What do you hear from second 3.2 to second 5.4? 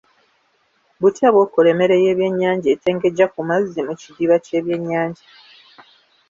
ku mazzi mu kidiba ky'ebyennyanja?